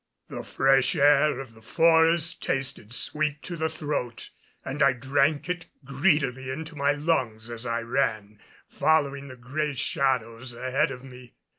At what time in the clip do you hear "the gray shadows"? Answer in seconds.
9.27-10.53